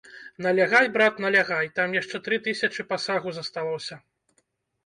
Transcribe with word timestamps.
Налягай, 0.45 0.87
брат, 0.95 1.19
налягай, 1.25 1.69
там 1.79 1.93
яшчэ 2.01 2.21
тры 2.29 2.39
тысячы 2.47 2.87
пасагу 2.95 3.35
засталося. 3.37 3.95